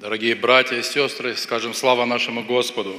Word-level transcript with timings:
Дорогие 0.00 0.34
братья 0.34 0.76
и 0.76 0.82
сестры, 0.82 1.36
скажем 1.36 1.74
слава 1.74 2.06
нашему 2.06 2.42
Господу. 2.42 2.98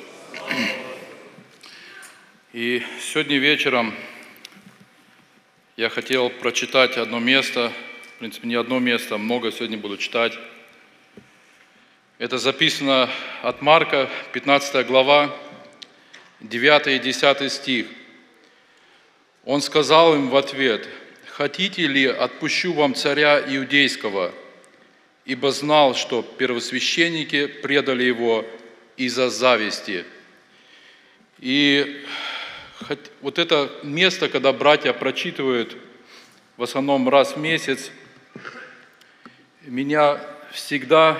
И 2.53 2.83
сегодня 3.01 3.39
вечером 3.39 3.95
я 5.77 5.89
хотел 5.89 6.29
прочитать 6.29 6.97
одно 6.97 7.17
место, 7.17 7.73
в 8.03 8.19
принципе, 8.19 8.47
не 8.47 8.53
одно 8.53 8.77
место, 8.77 9.17
много 9.17 9.51
сегодня 9.51 9.79
буду 9.79 9.97
читать. 9.97 10.37
Это 12.19 12.37
записано 12.37 13.10
от 13.42 13.63
Марка, 13.63 14.08
15 14.33 14.86
глава, 14.86 15.36
9 16.42 16.86
и 16.86 17.00
10 17.00 17.52
стих. 17.52 17.88
Он 19.44 19.64
сказал 19.64 20.14
им 20.14 20.30
в 20.30 20.36
ответ, 20.36 20.88
«Хотите 21.30 21.88
ли, 21.88 22.06
отпущу 22.06 22.74
вам 22.74 22.94
царя 22.94 23.40
иудейского?» 23.40 24.32
Ибо 25.26 25.52
знал, 25.52 25.96
что 25.96 26.22
первосвященники 26.22 27.48
предали 27.48 28.04
его 28.04 28.45
из-за 28.98 29.30
зависти. 29.30 30.05
И 31.40 32.04
вот 33.22 33.40
это 33.40 33.72
место, 33.84 34.30
когда 34.30 34.52
братья 34.54 34.94
прочитывают 34.94 35.78
в 36.58 36.64
основном 36.64 37.08
раз 37.09 37.36
в 37.36 37.40
месяц, 37.40 37.92
меня 39.62 40.20
всегда 40.52 41.18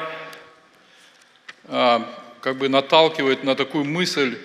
а, 1.66 2.08
как 2.41 2.58
бы 2.58 2.70
наталкивает 2.70 3.44
на 3.44 3.55
такую 3.55 3.86
мысль, 3.86 4.38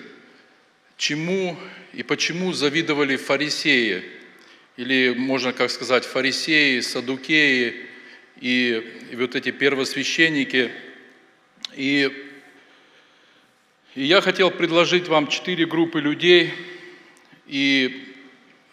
чему 0.97 1.57
и 1.93 2.03
почему 2.03 2.53
завидовали 2.53 3.15
фарисеи, 3.15 4.03
или 4.77 5.13
можно 5.17 5.51
как 5.51 5.71
сказать 5.71 6.05
фарисеи, 6.05 6.79
садукеи, 6.79 7.86
и, 8.39 9.07
и 9.11 9.15
вот 9.15 9.35
эти 9.35 9.51
первосвященники. 9.51 10.71
И, 11.75 12.11
и 13.95 14.03
я 14.03 14.21
хотел 14.21 14.51
предложить 14.51 15.07
вам 15.07 15.27
четыре 15.27 15.65
группы 15.65 15.99
людей, 15.99 16.53
и 17.45 18.13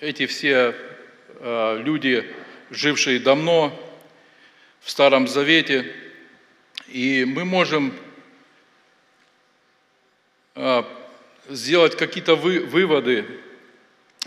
эти 0.01 0.27
все 0.27 0.75
э, 1.41 1.83
люди, 1.83 2.25
жившие 2.71 3.21
давно 3.21 3.79
в 4.81 4.91
Старом 4.91 5.29
Завете, 5.29 5.91
и 6.89 7.25
мы 7.25 7.45
можем 7.45 7.95
э, 10.55 10.83
сделать 11.49 11.97
какие-то 11.97 12.37
вы, 12.37 12.61
выводы. 12.61 13.25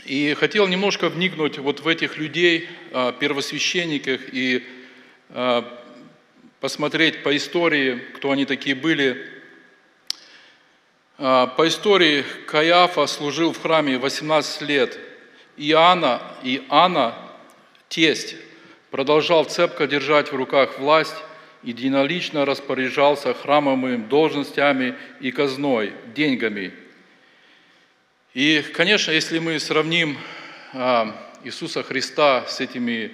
И 0.06 0.36
хотел 0.36 0.67
немножко 0.67 1.09
вникнуть 1.09 1.58
вот 1.58 1.81
в 1.81 1.88
этих 1.88 2.17
людей, 2.17 2.70
э, 2.92 3.14
первосвященниках 3.20 4.33
и 4.33 4.64
посмотреть 6.59 7.23
по 7.23 7.36
истории, 7.36 8.00
кто 8.16 8.31
они 8.31 8.45
такие 8.45 8.75
были. 8.75 9.25
Э, 11.17 11.47
по 11.56 11.67
истории 11.67 12.23
Каяфа 12.47 13.08
служил 13.08 13.53
в 13.53 13.61
храме 13.61 13.98
18 13.98 14.61
лет. 14.61 15.00
Иоанна, 15.58 16.22
Анна, 16.70 17.16
тесть, 17.89 18.36
продолжал 18.92 19.45
цепко 19.45 19.88
держать 19.88 20.31
в 20.31 20.36
руках 20.36 20.80
власть 20.80 21.16
единолично 21.64 22.45
распоряжался 22.45 23.33
храмовыми 23.33 24.08
должностями 24.08 24.95
и 25.20 25.31
казной, 25.31 25.94
деньгами. 26.16 26.72
И, 28.33 28.64
конечно, 28.73 29.11
если 29.11 29.39
мы 29.39 29.59
сравним 29.59 30.17
э, 30.73 31.05
Иисуса 31.44 31.83
Христа 31.83 32.45
с 32.48 32.59
этими 32.59 33.11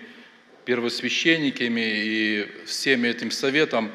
первосвященниками 0.65 1.81
и 1.81 2.47
всеми 2.65 3.07
этим 3.07 3.31
советом, 3.31 3.91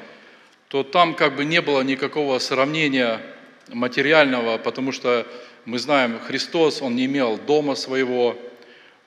то 0.68 0.82
там 0.82 1.14
как 1.14 1.36
бы 1.36 1.44
не 1.44 1.60
было 1.60 1.82
никакого 1.82 2.38
сравнения 2.38 3.20
материального, 3.68 4.58
потому 4.58 4.92
что 4.92 5.26
мы 5.64 5.78
знаем, 5.78 6.18
Христос, 6.20 6.82
Он 6.82 6.96
не 6.96 7.06
имел 7.06 7.38
дома 7.38 7.74
своего, 7.74 8.38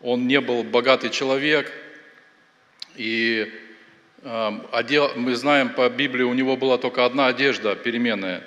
Он 0.02 0.28
не 0.28 0.40
был 0.42 0.64
богатый 0.64 1.10
человек, 1.10 1.72
и 2.96 3.52
э, 4.24 4.52
мы 5.16 5.36
знаем 5.36 5.70
по 5.70 5.90
Библии, 5.90 6.24
у 6.24 6.34
Него 6.34 6.58
была 6.58 6.78
только 6.78 7.06
одна 7.06 7.28
одежда 7.28 7.76
переменная. 7.76 8.44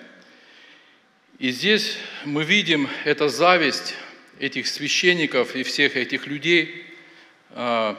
И 1.38 1.50
здесь 1.50 1.98
мы 2.24 2.44
видим 2.44 2.88
эту 3.04 3.28
зависть 3.28 3.94
этих 4.38 4.66
священников 4.66 5.56
и 5.56 5.62
всех 5.62 5.96
этих 5.96 6.26
людей, 6.26 6.84
Э, 7.56 7.94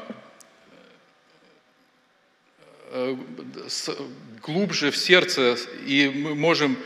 глубже 4.42 4.92
в 4.92 4.98
сердце, 4.98 5.58
и 5.86 6.12
мы 6.14 6.36
можем 6.36 6.78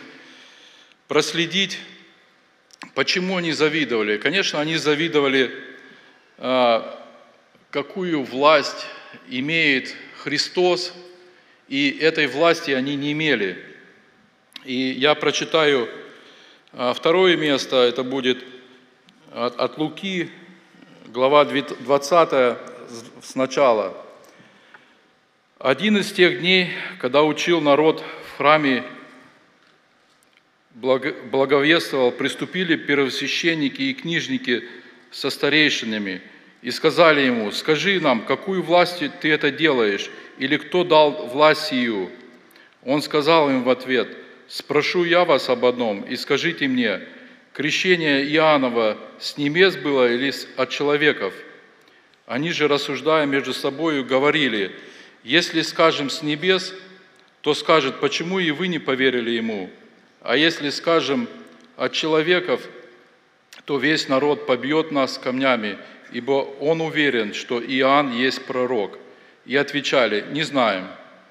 проследить, 1.08 1.80
почему 2.96 3.38
они 3.38 3.52
завидовали. 3.52 4.18
Конечно, 4.18 4.60
они 4.60 4.78
завидовали, 4.78 5.52
а, 6.38 7.06
какую 7.72 8.24
власть 8.24 8.86
имеет 9.28 9.96
Христос, 10.18 10.94
и 11.68 11.90
этой 11.90 12.28
власти 12.28 12.72
они 12.72 12.96
не 12.96 13.12
имели. 13.12 13.64
И 14.66 14.74
я 14.74 15.16
прочитаю 15.16 15.90
а, 16.72 16.94
второе 16.94 17.36
место, 17.36 17.78
это 17.78 18.04
будет 18.04 18.44
от 19.32 19.78
Луки, 19.78 20.32
глава 21.08 21.46
20 21.46 22.58
сначала– 23.22 23.96
один 25.60 25.98
из 25.98 26.14
тех 26.14 26.40
дней, 26.40 26.72
когда 27.00 27.22
учил 27.22 27.60
народ 27.60 28.02
в 28.02 28.38
храме, 28.38 28.86
благовествовал, 30.74 32.12
приступили 32.12 32.78
первосвященники 32.78 33.82
и 33.82 33.94
книжники 33.94 34.64
со 35.12 35.30
старейшинами 35.30 36.22
и 36.62 36.72
сказали 36.72 37.22
ему, 37.22 37.52
скажи 37.52 38.00
нам, 38.00 38.24
какую 38.24 38.64
властью 38.64 39.12
ты 39.20 39.32
это 39.32 39.52
делаешь, 39.52 40.10
или 40.38 40.56
кто 40.56 40.86
дал 40.86 41.28
власть 41.28 41.68
сию? 41.68 42.10
Он 42.86 43.02
сказал 43.02 43.50
им 43.50 43.64
в 43.64 43.70
ответ, 43.70 44.08
спрошу 44.48 45.04
я 45.04 45.26
вас 45.26 45.50
об 45.50 45.66
одном, 45.66 46.04
и 46.04 46.16
скажите 46.16 46.70
мне, 46.70 47.02
крещение 47.52 48.26
Иоаннова 48.34 48.98
с 49.20 49.36
небес 49.38 49.76
было 49.76 50.10
или 50.10 50.32
от 50.56 50.70
человеков? 50.70 51.34
Они 52.26 52.54
же, 52.54 52.70
рассуждая 52.70 53.26
между 53.26 53.54
собой, 53.54 54.06
говорили– 54.06 54.72
если 55.24 55.62
скажем 55.62 56.10
с 56.10 56.22
небес, 56.22 56.74
то 57.42 57.54
скажет, 57.54 58.00
почему 58.00 58.40
и 58.40 58.52
вы 58.52 58.68
не 58.68 58.80
поверили 58.80 59.32
ему? 59.32 59.70
А 60.22 60.36
если 60.36 60.70
скажем 60.70 61.28
от 61.78 61.94
человеков, 61.94 62.62
то 63.66 63.78
весь 63.78 64.08
народ 64.10 64.46
побьет 64.46 64.92
нас 64.92 65.18
камнями, 65.18 65.78
ибо 66.12 66.32
он 66.60 66.82
уверен, 66.82 67.34
что 67.34 67.62
Иоанн 67.62 68.12
есть 68.12 68.46
пророк. 68.46 68.98
И 69.46 69.56
отвечали, 69.56 70.26
не 70.32 70.44
знаем, 70.44 70.88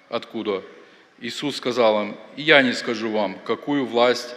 откуда. 0.09 0.63
Иисус 1.21 1.57
сказал 1.57 2.03
им, 2.03 2.17
я 2.37 2.63
не 2.63 2.73
скажу 2.73 3.11
вам, 3.11 3.39
какую 3.41 3.85
власть 3.85 4.35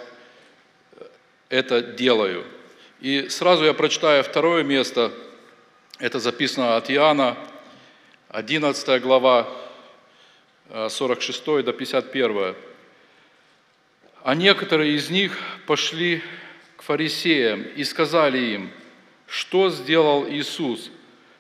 это 1.49 1.81
делаю. 1.81 2.43
И 3.01 3.29
сразу 3.29 3.65
я 3.65 3.73
прочитаю 3.73 4.23
второе 4.23 4.63
место, 4.63 5.11
это 5.99 6.19
записано 6.19 6.77
от 6.77 6.89
Иоанна, 6.89 7.37
11 8.33 9.01
глава, 9.01 9.45
46 10.69 11.43
э, 11.47 11.63
до 11.63 11.73
51. 11.73 12.55
А 14.23 14.35
некоторые 14.35 14.93
из 14.93 15.09
них 15.09 15.37
пошли 15.67 16.21
к 16.77 16.81
фарисеям 16.81 17.63
и 17.63 17.83
сказали 17.83 18.37
им, 18.37 18.71
что 19.27 19.69
сделал 19.69 20.25
Иисус. 20.29 20.91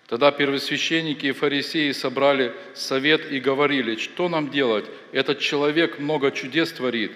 Тогда 0.07 0.31
первосвященники 0.31 1.27
и 1.27 1.31
фарисеи 1.31 1.93
собрали 1.93 2.53
совет 2.73 3.31
и 3.31 3.39
говорили, 3.39 3.95
что 3.95 4.27
нам 4.27 4.49
делать? 4.49 4.83
Этот 5.13 5.39
человек 5.39 5.97
много 5.97 6.31
чудес 6.31 6.73
творит. 6.73 7.13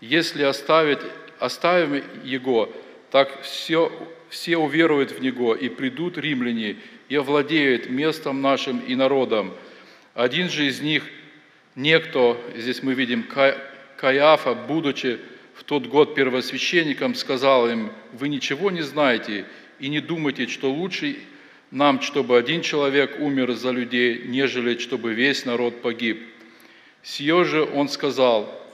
Если 0.00 0.42
оставить, 0.42 1.00
оставим 1.38 2.02
его, 2.24 2.72
так 3.10 3.42
все, 3.42 3.90
все 4.28 4.56
уверуют 4.56 5.12
в 5.12 5.20
него, 5.20 5.54
и 5.54 5.68
придут 5.68 6.18
римляне, 6.18 6.76
и 7.08 7.16
овладеет 7.16 7.90
местом 7.90 8.42
нашим 8.42 8.80
и 8.80 8.94
народом. 8.94 9.54
Один 10.14 10.50
же 10.50 10.66
из 10.66 10.80
них, 10.80 11.04
некто, 11.74 12.36
здесь 12.56 12.82
мы 12.82 12.94
видим 12.94 13.24
Каиафа, 13.96 14.54
будучи 14.54 15.18
в 15.54 15.64
тот 15.64 15.86
год 15.86 16.14
первосвященником, 16.14 17.14
сказал 17.14 17.68
им, 17.68 17.90
вы 18.12 18.28
ничего 18.28 18.70
не 18.70 18.82
знаете 18.82 19.44
и 19.80 19.88
не 19.88 20.00
думайте, 20.00 20.46
что 20.46 20.70
лучше 20.70 21.16
нам, 21.70 22.00
чтобы 22.00 22.38
один 22.38 22.62
человек 22.62 23.16
умер 23.20 23.52
за 23.52 23.70
людей, 23.70 24.24
нежели 24.26 24.78
чтобы 24.78 25.14
весь 25.14 25.44
народ 25.44 25.82
погиб. 25.82 26.22
Сие 27.02 27.44
же 27.44 27.62
он 27.62 27.88
сказал 27.88 28.67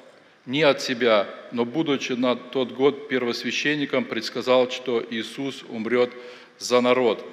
не 0.47 0.63
от 0.63 0.83
себя, 0.83 1.27
но 1.53 1.65
будучи 1.65 2.13
на 2.13 2.37
тот 2.37 2.73
год 2.73 3.09
первосвященником, 3.09 4.05
предсказал, 4.05 4.71
что 4.71 5.05
Иисус 5.11 5.63
умрет 5.69 6.13
за 6.59 6.81
народ. 6.81 7.25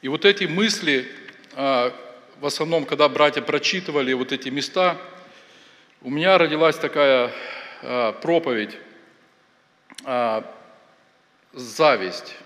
И 0.00 0.08
вот 0.08 0.24
эти 0.24 0.44
мысли, 0.44 1.08
а, 1.54 1.92
в 2.40 2.46
основном, 2.46 2.84
когда 2.84 3.08
братья 3.08 3.42
прочитывали 3.42 4.12
вот 4.12 4.32
эти 4.32 4.48
места, 4.48 4.96
у 6.02 6.10
меня 6.10 6.38
родилась 6.38 6.76
такая 6.76 7.32
а, 7.82 8.12
проповедь 8.12 8.76
а, 10.04 10.44
«Зависть». 11.52 12.36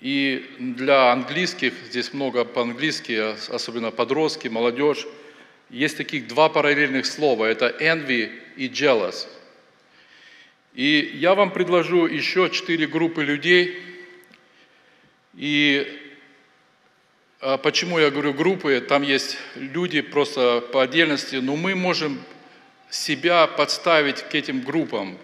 И 0.00 0.54
для 0.58 1.10
английских, 1.10 1.72
здесь 1.88 2.12
много 2.12 2.44
по-английски, 2.44 3.34
особенно 3.50 3.90
подростки, 3.90 4.46
молодежь, 4.46 5.06
есть 5.70 5.96
таких 5.96 6.28
два 6.28 6.48
параллельных 6.48 7.06
слова. 7.06 7.44
Это 7.46 7.74
envy 7.80 8.30
и 8.56 8.68
jealous. 8.68 9.26
И 10.74 11.12
я 11.14 11.34
вам 11.34 11.50
предложу 11.50 12.06
еще 12.06 12.50
четыре 12.50 12.86
группы 12.86 13.24
людей. 13.24 13.78
И 15.34 15.86
а 17.40 17.58
почему 17.58 17.98
я 17.98 18.10
говорю 18.10 18.32
группы? 18.32 18.80
Там 18.80 19.02
есть 19.02 19.38
люди 19.54 20.00
просто 20.00 20.60
по 20.72 20.82
отдельности, 20.82 21.36
но 21.36 21.56
мы 21.56 21.74
можем 21.74 22.20
себя 22.90 23.46
подставить 23.46 24.22
к 24.22 24.34
этим 24.34 24.62
группам 24.62 25.18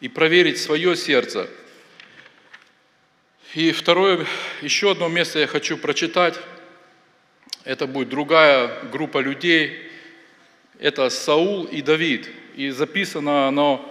и 0.00 0.08
проверить 0.08 0.58
свое 0.58 0.96
сердце– 0.96 1.48
и 3.56 3.72
второе, 3.72 4.26
еще 4.60 4.90
одно 4.90 5.08
место 5.08 5.38
я 5.38 5.46
хочу 5.46 5.78
прочитать. 5.78 6.34
Это 7.66 7.86
будет 7.86 8.08
другая 8.08 8.84
группа 8.84 9.18
людей. 9.18 9.76
Это 10.78 11.10
Саул 11.10 11.64
и 11.64 11.82
Давид. 11.82 12.30
И 12.54 12.70
записано 12.70 13.48
оно 13.48 13.84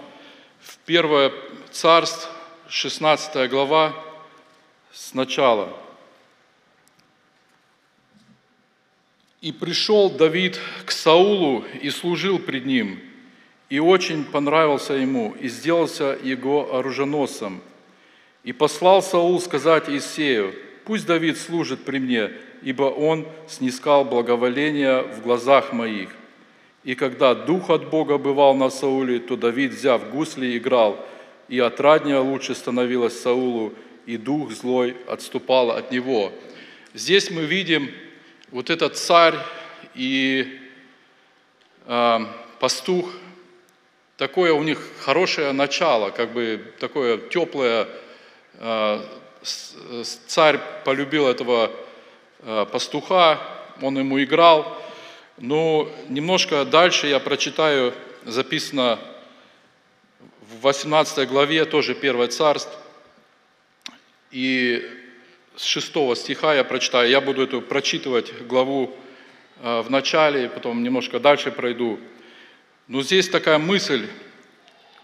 в 0.60 0.78
1 0.86 1.32
Царств, 1.70 2.28
16 2.68 3.48
глава, 3.48 3.94
сначала. 4.92 5.72
«И 9.40 9.52
пришел 9.52 10.10
Давид 10.10 10.58
к 10.84 10.90
Саулу 10.90 11.64
и 11.80 11.90
служил 11.90 12.40
пред 12.40 12.66
ним, 12.66 12.98
и 13.68 13.78
очень 13.78 14.24
понравился 14.24 14.94
ему, 14.94 15.36
и 15.38 15.46
сделался 15.48 16.18
его 16.20 16.74
оруженосцем– 16.74 17.62
и 18.46 18.52
послал 18.52 19.02
Саул 19.02 19.40
сказать 19.40 19.88
Иисею, 19.88 20.54
пусть 20.84 21.04
Давид 21.04 21.36
служит 21.36 21.84
при 21.84 21.98
мне, 21.98 22.30
ибо 22.62 22.84
он 22.84 23.26
снискал 23.48 24.04
благоволение 24.04 25.02
в 25.02 25.22
глазах 25.22 25.72
моих. 25.72 26.10
И 26.84 26.94
когда 26.94 27.34
дух 27.34 27.70
от 27.70 27.88
Бога 27.90 28.18
бывал 28.18 28.54
на 28.54 28.70
Сауле, 28.70 29.18
то 29.18 29.36
Давид, 29.36 29.72
взяв 29.72 30.10
гусли, 30.10 30.56
играл, 30.56 31.04
и 31.48 31.58
отраднее 31.58 32.18
лучше 32.18 32.54
становилось 32.54 33.20
Саулу, 33.20 33.72
и 34.06 34.16
дух 34.16 34.52
злой 34.52 34.96
отступал 35.08 35.70
от 35.70 35.90
него. 35.90 36.32
Здесь 36.94 37.30
мы 37.30 37.42
видим 37.42 37.90
вот 38.50 38.70
этот 38.70 38.96
царь 38.96 39.34
и 39.94 40.58
э, 41.86 42.18
пастух, 42.60 43.10
такое 44.16 44.52
у 44.52 44.62
них 44.62 44.80
хорошее 45.00 45.52
начало, 45.52 46.10
как 46.10 46.32
бы 46.32 46.72
такое 46.78 47.18
теплое 47.18 47.88
Э, 48.58 49.02
царь 50.26 50.58
полюбил 50.84 51.28
этого 51.28 51.70
пастуха, 52.42 53.40
он 53.80 53.98
ему 53.98 54.22
играл. 54.22 54.80
Но 55.38 55.90
немножко 56.08 56.64
дальше 56.64 57.08
я 57.08 57.20
прочитаю, 57.20 57.92
записано 58.24 58.98
в 60.40 60.62
18 60.62 61.28
главе, 61.28 61.64
тоже 61.64 61.92
1 61.92 62.30
царств, 62.30 62.72
и 64.30 64.82
с 65.56 65.64
6 65.64 66.16
стиха 66.16 66.54
я 66.54 66.64
прочитаю, 66.64 67.08
я 67.08 67.20
буду 67.20 67.42
эту 67.42 67.62
прочитывать 67.62 68.32
главу 68.46 68.94
э, 69.62 69.80
в 69.80 69.90
начале, 69.90 70.48
потом 70.48 70.82
немножко 70.82 71.18
дальше 71.18 71.50
пройду. 71.50 71.98
Но 72.88 73.02
здесь 73.02 73.28
такая 73.28 73.58
мысль, 73.58 74.06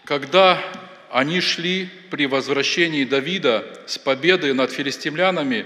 когда 0.05 0.63
они 1.11 1.41
шли 1.41 1.89
при 2.09 2.27
возвращении 2.27 3.03
Давида 3.03 3.81
с 3.87 3.97
победой 3.97 4.53
над 4.53 4.71
филистимлянами, 4.71 5.65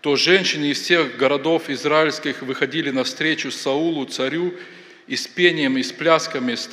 то 0.00 0.16
женщины 0.16 0.66
из 0.66 0.80
всех 0.80 1.16
городов 1.16 1.68
израильских 1.68 2.42
выходили 2.42 2.90
навстречу 2.90 3.50
Саулу, 3.50 4.06
царю, 4.06 4.54
и 5.06 5.16
с 5.16 5.26
пением, 5.26 5.76
и 5.76 5.82
с 5.82 5.92
плясками, 5.92 6.54
с 6.54 6.66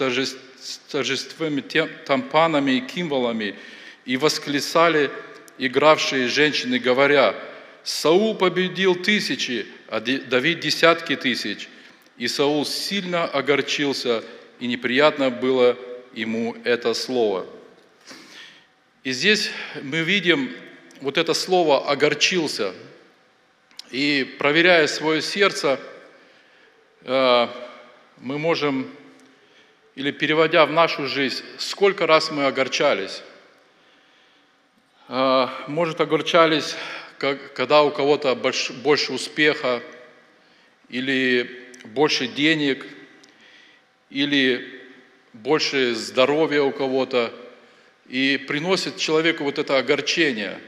торжествами, 0.89 1.61
тампанами 2.05 2.71
и 2.71 2.81
кимволами, 2.81 3.55
и 4.05 4.15
восклицали 4.15 5.11
игравшие 5.57 6.27
женщины, 6.27 6.79
говоря, 6.79 7.35
«Саул 7.83 8.35
победил 8.35 8.95
тысячи, 8.95 9.65
а 9.87 9.99
Давид 9.99 10.59
десятки 10.59 11.15
тысяч». 11.15 11.69
И 12.17 12.27
Саул 12.27 12.65
сильно 12.65 13.25
огорчился, 13.25 14.23
и 14.59 14.67
неприятно 14.67 15.29
было 15.29 15.77
ему 16.13 16.55
это 16.63 16.93
слово– 16.93 17.45
и 19.07 19.13
здесь 19.13 19.51
мы 19.83 20.01
видим 20.01 20.51
вот 20.99 21.17
это 21.17 21.33
слово 21.33 21.89
«огорчился». 21.89 22.73
И 23.91 24.35
проверяя 24.37 24.87
свое 24.87 25.21
сердце, 25.21 25.79
э, 27.01 27.47
мы 28.17 28.37
можем, 28.37 28.89
или 29.95 30.11
переводя 30.11 30.65
в 30.65 30.71
нашу 30.71 31.07
жизнь, 31.07 31.43
сколько 31.57 32.05
раз 32.05 32.31
мы 32.31 32.45
огорчались. 32.45 33.23
Э, 35.07 35.47
может, 35.67 36.01
огорчались, 36.01 36.75
когда 37.17 37.83
у 37.83 37.91
кого-то 37.91 38.35
больше 38.35 39.13
успеха, 39.13 39.81
или 40.89 41.73
больше 41.85 42.27
денег, 42.27 42.85
или 44.09 44.81
больше 45.33 45.95
здоровья 45.95 46.61
у 46.61 46.71
кого-то– 46.71 47.33
и 48.07 48.37
приносит 48.37 48.97
человеку 48.97 49.43
вот 49.43 49.59
это 49.59 49.77
огорчение. 49.77 50.59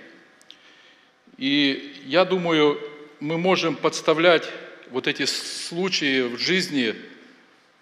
И 1.38 2.02
я 2.06 2.26
думаю, 2.26 2.80
мы 3.20 3.38
можем 3.38 3.76
подставлять 3.76 4.50
вот 4.90 5.08
эти 5.08 5.26
случаи 5.26 6.22
в 6.22 6.38
жизни 6.38 6.96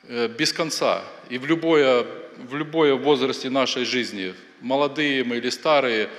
э, 0.03 0.27
без 0.27 0.53
конца 0.53 1.03
и 1.29 1.37
в 1.37 1.45
любое, 1.45 2.05
в 2.37 2.55
любое 2.55 2.95
возрасте 2.95 3.49
нашей 3.49 3.85
жизни, 3.85 4.33
молодые 4.61 5.23
мы 5.23 5.37
или 5.37 5.49
старые. 5.49 6.09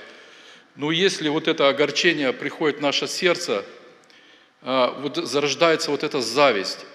Но 0.75 0.91
если 0.91 1.29
вот 1.29 1.47
это 1.47 1.67
огорчение 1.67 2.33
приходит 2.33 2.79
в 2.79 2.81
наше 2.81 3.07
сердце, 3.07 3.65
э, 4.61 4.93
вот 4.99 5.17
зарождается 5.17 5.91
вот 5.91 6.03
эта 6.03 6.21
зависть. 6.21 6.85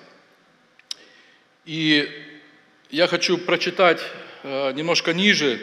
И 1.64 2.08
я 2.90 3.06
хочу 3.06 3.38
прочитать 3.38 4.00
э, 4.42 4.72
немножко 4.72 5.12
ниже 5.12 5.60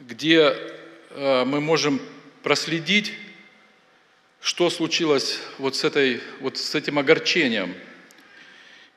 где 0.00 0.56
э, 1.10 1.44
мы 1.44 1.60
можем 1.60 2.00
проследить, 2.42 3.12
что 4.40 4.70
случилось 4.70 5.38
вот 5.58 5.76
с, 5.76 5.84
этой, 5.84 6.20
вот 6.40 6.56
с 6.56 6.74
этим 6.74 6.98
огорчением. 6.98 7.74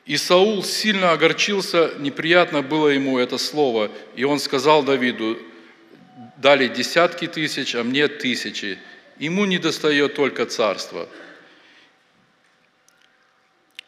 И 0.05 0.17
Саул 0.17 0.63
сильно 0.63 1.11
огорчился, 1.11 1.93
неприятно 1.99 2.61
было 2.61 2.89
ему 2.89 3.17
это 3.17 3.37
слово, 3.37 3.89
и 4.15 4.23
он 4.23 4.39
сказал 4.39 4.83
Давиду, 4.83 5.37
дали 6.37 6.67
десятки 6.67 7.27
тысяч, 7.27 7.75
а 7.75 7.83
мне 7.83 8.07
тысячи. 8.07 8.77
Ему 9.17 9.45
не 9.45 9.59
достает 9.59 10.15
только 10.15 10.45
царство. 10.45 11.07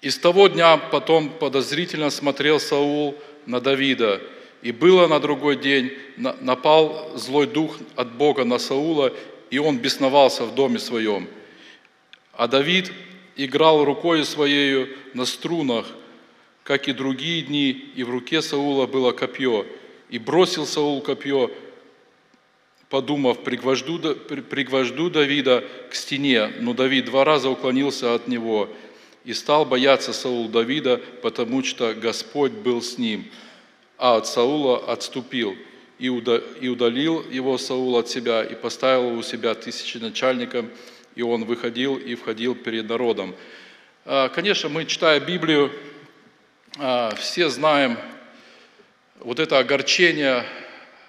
И 0.01 0.09
с 0.09 0.17
того 0.17 0.47
дня 0.47 0.77
потом 0.77 1.29
подозрительно 1.29 2.09
смотрел 2.09 2.59
Саул 2.59 3.17
на 3.45 3.59
Давида– 3.59 4.21
и 4.65 4.71
было 4.71 5.05
на 5.05 5.19
другой 5.19 5.57
день, 5.57 5.91
напал 6.17 7.11
злой 7.15 7.45
дух 7.45 7.77
от 7.95 8.13
Бога 8.13 8.45
на 8.45 8.57
Саула, 8.57 9.13
и 9.51 9.59
он 9.59 9.77
бесновался 9.77 10.43
в 10.43 10.55
доме 10.55 10.79
своем. 10.79 11.27
А 12.37 12.47
Давид 12.47 12.91
играл 13.35 13.83
рукой 13.83 14.23
своею 14.25 14.89
на 15.13 15.25
струнах, 15.25 15.85
как 16.63 16.87
и 16.87 16.93
другие 16.93 17.41
дни, 17.43 17.69
и 17.95 18.03
в 18.03 18.09
руке 18.09 18.41
Саула 18.41 18.87
было 18.87 19.11
копье. 19.11 19.65
И 20.09 20.19
бросил 20.19 20.65
Саул 20.65 21.01
копье, 21.01 21.51
подумав, 22.89 23.43
пригвожду, 23.43 23.99
пригвожду 23.99 25.09
Давида 25.09 25.63
к 25.89 25.95
стене, 25.95 26.51
но 26.59 26.73
Давид 26.73 27.05
два 27.05 27.23
раза 27.23 27.49
уклонился 27.49 28.13
от 28.13 28.27
него, 28.27 28.69
и 29.23 29.33
стал 29.33 29.65
бояться 29.65 30.13
Саул 30.13 30.47
Давида, 30.47 31.01
потому 31.21 31.63
что 31.63 31.93
Господь 31.93 32.51
был 32.51 32.81
с 32.81 32.97
ним– 32.97 33.25
а 33.97 34.17
от 34.17 34.27
Саула 34.27 34.91
отступил 34.91 35.55
и 35.97 36.09
удалил 36.09 37.23
его 37.29 37.57
Саул 37.57 37.97
от 37.97 38.09
себя 38.09 38.43
и 38.43 38.55
поставил 38.55 39.09
его 39.09 39.19
у 39.19 39.23
себя 39.23 39.55
тысячи 39.55 39.97
начальником, 39.97 40.69
и 41.15 41.21
он 41.21 41.45
выходил 41.45 41.95
и 41.95 42.15
входил 42.15 42.55
перед 42.55 42.87
народом. 42.87 43.35
А, 44.05 44.29
конечно, 44.29 44.69
мы, 44.69 44.85
читая 44.85 45.19
Библию, 45.19 45.71
а, 46.77 47.15
все 47.15 47.49
знаем 47.49 47.97
вот 49.19 49.39
это 49.39 49.57
огорчение, 49.57 50.45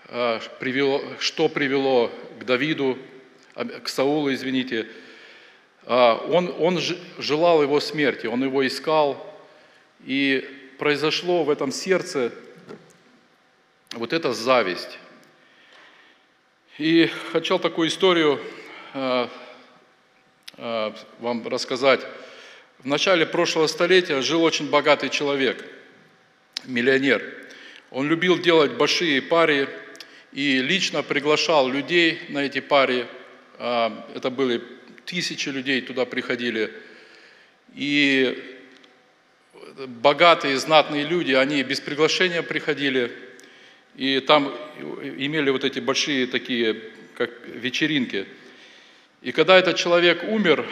а, 0.09 0.41
что 1.19 1.49
привело 1.49 2.11
к 2.41 2.45
Давиду, 2.45 2.99
к 3.83 3.89
Саулу, 3.89 4.33
извините. 4.33 4.87
Он, 5.87 6.53
он 6.59 6.81
желал 7.19 7.63
его 7.63 7.81
смерти, 7.81 8.27
он 8.27 8.43
его 8.43 8.67
искал, 8.67 9.25
и 10.05 10.45
произошло 10.79 11.45
в 11.45 11.49
этом 11.49 11.71
сердце 11.71 12.33
вот 13.93 14.13
эта 14.13 14.33
зависть. 14.33 14.99
И 16.77 17.09
хотел 17.33 17.59
такую 17.61 17.89
историю 17.89 18.41
вам 20.59 21.47
рассказать. 21.49 22.01
В 22.79 22.87
начале 22.87 23.27
прошлого 23.27 23.67
столетия 23.67 24.21
жил 24.23 24.43
очень 24.43 24.71
богатый 24.71 25.09
человек, 25.09 25.65
миллионер. 26.65 27.23
Он 27.91 28.09
любил 28.09 28.39
делать 28.39 28.73
большие 28.73 29.23
пари 29.23 29.69
и 30.33 30.61
лично 30.61 31.03
приглашал 31.03 31.69
людей 31.69 32.21
на 32.29 32.45
эти 32.45 32.61
пари. 32.61 33.07
Э, 33.59 33.91
это 34.15 34.31
были 34.31 34.63
тысячи 35.05 35.49
людей, 35.49 35.81
туда 35.81 36.05
приходили. 36.05 36.73
И 37.75 38.57
богатые, 39.87 40.59
знатные 40.59 41.05
люди, 41.05 41.33
они 41.33 41.63
без 41.63 41.81
приглашения 41.81 42.43
приходили, 42.43 43.13
и 43.95 44.21
там 44.21 44.55
имели 45.03 45.51
вот 45.51 45.65
эти 45.65 45.81
большие 45.81 46.27
такие, 46.27 46.77
как 47.15 47.31
вечеринки. 47.47 48.27
И 49.27 49.33
когда 49.33 49.59
этот 49.59 49.75
человек 49.77 50.23
умер, 50.23 50.65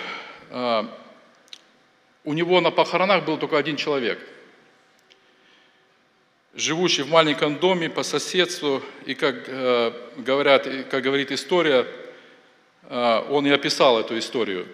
а, 0.50 0.88
у 2.22 2.32
него 2.34 2.60
на 2.60 2.70
похоронах 2.70 3.24
был 3.24 3.36
только 3.36 3.58
один 3.58 3.76
человек, 3.76 4.20
живущий 6.54 7.02
в 7.02 7.10
маленьком 7.10 7.58
доме 7.58 7.90
по 7.90 8.04
соседству, 8.04 8.80
и 9.06 9.16
как 9.16 9.48
э, 9.48 9.92
говорят, 10.18 10.68
как 10.88 11.02
говорит 11.02 11.32
история, 11.32 11.84
а, 12.84 13.26
он 13.28 13.44
и 13.44 13.50
описал 13.50 13.98
эту 13.98 14.16
историю. 14.16 14.68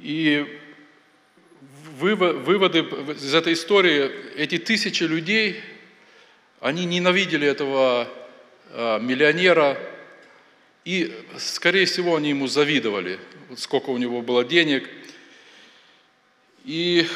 И 0.00 0.58
выводы 2.00 2.80
из 2.80 3.32
этой 3.32 3.52
истории, 3.52 4.10
эти 4.34 4.58
тысячи 4.58 5.04
людей, 5.04 5.60
они 6.58 6.84
ненавидели 6.84 7.46
этого 7.46 8.08
миллионера, 8.74 9.78
и, 10.88 11.14
скорее 11.36 11.84
всего, 11.84 12.16
они 12.16 12.30
ему 12.30 12.46
завидовали, 12.46 13.18
сколько 13.58 13.90
у 13.90 13.98
него 13.98 14.22
было 14.22 14.42
денег. 14.42 14.88
И 16.64 17.06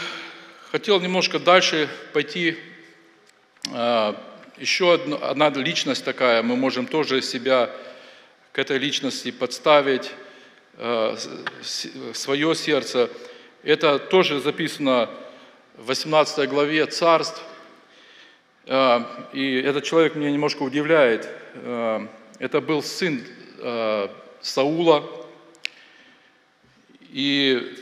хотел 0.70 1.00
немножко 1.00 1.38
дальше 1.38 1.88
пойти. 2.12 2.58
А, 3.72 4.14
еще 4.58 4.92
одна 4.92 5.48
личность 5.48 6.04
такая, 6.04 6.42
мы 6.42 6.54
можем 6.54 6.86
тоже 6.86 7.22
себя 7.22 7.70
к 8.52 8.58
этой 8.58 8.76
личности 8.76 9.30
подставить, 9.30 10.10
а, 10.76 11.16
свое 12.12 12.54
сердце– 12.54 13.08
это 13.62 13.98
тоже 13.98 14.40
записано 14.40 15.08
в 15.78 15.86
18 15.86 16.46
главе 16.46 16.84
царств. 16.84 17.40
А, 18.66 19.30
и 19.32 19.54
этот 19.62 19.84
человек 19.84 20.14
меня 20.14 20.30
немножко 20.30 20.62
удивляет. 20.62 21.26
Это 22.38 22.60
был 22.60 22.82
сын 22.82 23.24
а, 23.64 24.10
Саула. 24.40 25.04
И 27.12 27.76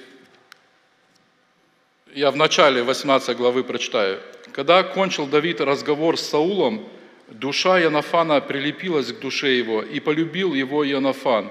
я 2.14 2.30
в 2.30 2.36
начале 2.36 2.82
18 2.82 3.36
главы 3.36 3.64
прочитаю. 3.64 4.20
Когда 4.52 4.82
кончил 4.82 5.26
Давид 5.26 5.60
разговор 5.60 6.18
с 6.18 6.22
Саулом, 6.22 6.86
душа 7.28 7.78
Янафана 7.78 8.40
прилепилась 8.40 9.12
к 9.12 9.20
душе 9.20 9.56
его, 9.56 9.82
и 9.82 10.00
полюбил 10.00 10.52
его 10.52 10.84
Янафан, 10.84 11.50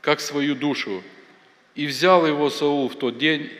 как 0.00 0.20
свою 0.20 0.56
душу. 0.56 1.02
И 1.76 1.86
взял 1.86 2.26
его 2.26 2.50
Саул 2.50 2.88
в 2.88 2.96
тот 2.96 3.18
день 3.18 3.50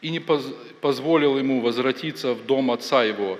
и 0.00 0.08
не 0.08 0.20
позволил 0.20 1.36
ему 1.36 1.60
возвратиться 1.60 2.32
в 2.32 2.46
дом 2.46 2.70
отца 2.70 3.04
его. 3.04 3.38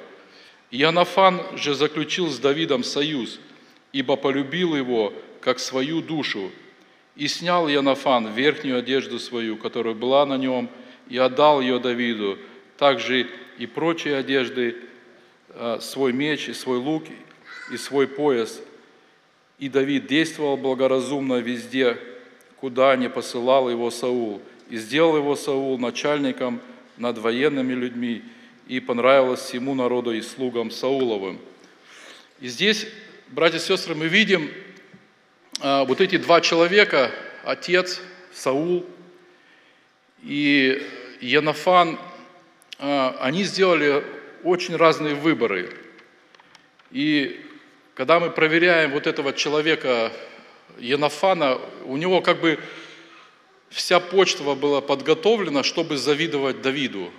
Янафан 0.71 1.41
же 1.57 1.75
заключил 1.75 2.29
с 2.29 2.39
Давидом 2.39 2.85
союз, 2.85 3.41
ибо 3.93 4.17
полюбил 4.17 4.77
его, 4.77 5.15
как 5.41 5.59
свою 5.59 6.01
душу. 6.01 6.51
И 7.17 7.27
снял 7.29 7.69
Янафан 7.69 8.33
верхнюю 8.33 8.79
одежду 8.79 9.19
свою, 9.19 9.57
которая 9.57 9.95
была 9.95 10.25
на 10.27 10.37
нем, 10.37 10.69
и 11.09 11.19
отдал 11.19 11.61
ее 11.61 11.79
Давиду, 11.79 12.39
также 12.77 13.27
и 13.59 13.67
прочие 13.67 14.17
одежды, 14.17 14.77
а, 15.51 15.81
свой 15.81 16.13
меч, 16.13 16.49
и 16.49 16.53
свой 16.53 16.79
лук, 16.79 17.05
и 17.73 17.77
свой 17.77 18.07
пояс. 18.07 18.61
И 19.59 19.69
Давид 19.69 20.07
действовал 20.07 20.57
благоразумно 20.57 21.39
везде, 21.39 21.99
куда 22.57 22.95
не 22.97 23.09
посылал 23.09 23.69
его 23.69 23.91
Саул– 23.91 24.41
и 24.71 24.77
сделал 24.77 25.17
его 25.17 25.37
Саул 25.37 25.79
начальником 25.79 26.61
над 26.97 27.19
военными 27.19 27.73
людьми, 27.73 28.23
и 28.67 28.81
понравилось 28.81 29.41
всему 29.41 29.75
народу 29.75 30.13
и 30.13 30.21
слугам 30.21 30.71
Сауловым. 30.71 31.39
И 32.41 32.49
здесь, 32.49 32.87
братья 33.29 33.59
и 33.59 33.61
сестры, 33.61 33.95
мы 33.95 34.09
видим 34.09 34.51
вот 35.61 36.01
эти 36.01 36.17
два 36.19 36.41
человека, 36.41 37.11
отец 37.45 38.01
Саул 38.33 38.87
и 40.23 40.87
Янафан, 41.21 41.99
а, 42.79 43.17
они 43.21 43.43
сделали 43.43 44.05
очень 44.45 44.77
разные 44.77 45.15
выборы. 45.15 45.71
И 46.91 47.45
когда 47.95 48.21
мы 48.21 48.31
проверяем 48.31 48.93
вот 48.93 49.07
этого 49.07 49.33
человека, 49.33 50.13
Янафана, 50.79 51.59
у 51.85 51.97
него 51.97 52.21
как 52.21 52.41
бы 52.41 52.61
вся 53.71 53.99
почва 54.01 54.55
была 54.55 54.81
подготовлена, 54.81 55.63
чтобы 55.65 55.97
завидовать 55.97 56.63
Давиду. 56.63 57.11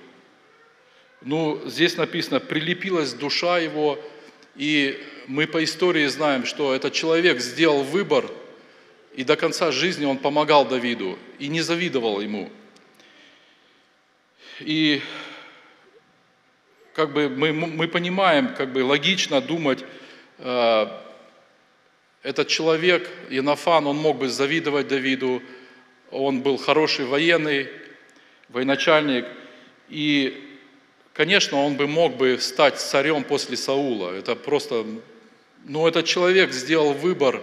Ну, 1.21 1.61
здесь 1.65 1.97
написано, 1.97 2.39
прилепилась 2.39 3.13
душа 3.13 3.59
его, 3.59 3.99
и 4.59 5.01
мы 5.27 5.47
по 5.47 5.63
истории 5.63 6.05
знаем, 6.07 6.45
что 6.45 6.75
этот 6.75 6.91
человек 6.91 7.39
сделал 7.39 7.81
выбор, 7.81 8.29
и 9.15 9.23
до 9.23 9.37
конца 9.37 9.71
жизни 9.71 10.03
он 10.03 10.17
помогал 10.17 10.67
Давиду 10.67 11.17
и 11.39 11.47
не 11.47 11.61
завидовал 11.61 12.19
ему. 12.19 12.51
И 14.59 15.01
как 16.93 17.13
бы 17.13 17.29
мы, 17.29 17.53
мы 17.53 17.87
понимаем, 17.87 18.53
как 18.53 18.73
бы 18.73 18.83
логично 18.83 19.39
думать, 19.39 19.85
э, 20.39 20.87
этот 22.23 22.49
человек, 22.49 23.09
Инофан, 23.29 23.87
он 23.87 23.95
мог 23.95 24.17
бы 24.17 24.27
завидовать 24.27 24.89
Давиду, 24.89 25.41
он 26.11 26.41
был 26.41 26.57
хороший 26.57 27.05
военный, 27.05 27.69
военачальник, 28.49 29.25
и, 29.87 30.48
конечно, 31.13 31.57
он 31.57 31.75
бы 31.75 31.87
мог 31.87 32.17
бы 32.17 32.37
стать 32.39 32.79
царем 32.79 33.23
после 33.23 33.57
Саула. 33.57 34.11
Это 34.11 34.35
просто, 34.35 34.85
но 35.65 35.87
этот 35.87 36.05
человек 36.05 36.51
сделал 36.51 36.93
выбор 36.93 37.41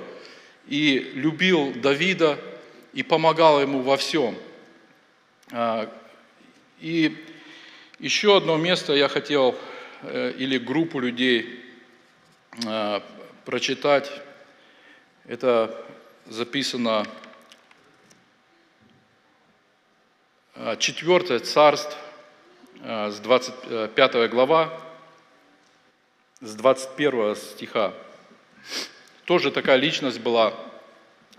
и 0.68 0.98
любил 1.14 1.72
Давида 1.74 2.38
и 2.92 3.02
помогал 3.02 3.60
ему 3.60 3.82
во 3.82 3.96
всем. 3.96 4.36
А, 5.52 5.92
и 6.80 7.16
еще 7.98 8.36
одно 8.36 8.56
место 8.56 8.92
я 8.94 9.08
хотел, 9.08 9.56
э, 10.02 10.34
или 10.38 10.58
группу 10.58 11.00
людей 11.00 11.62
а, 12.66 13.02
прочитать. 13.44 14.10
Это 15.26 15.84
записано 16.26 17.06
А, 20.58 20.74
четвертое 20.76 21.38
царство, 21.38 21.92
а, 21.92 22.05
с 22.82 23.18
25 23.20 24.30
глава, 24.30 24.72
с 26.40 26.54
21 26.54 27.36
стиха. 27.36 27.92
Тоже 29.24 29.50
такая 29.50 29.76
личность 29.76 30.20
была. 30.20 30.54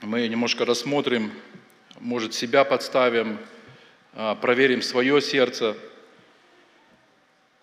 Мы 0.02 0.28
немножко 0.28 0.66
рассмотрим, 0.66 1.32
может, 2.00 2.34
себя 2.34 2.64
подставим, 2.64 3.38
а, 4.14 4.36
проверим 4.36 4.82
свое 4.82 5.22
сердце. 5.22 5.78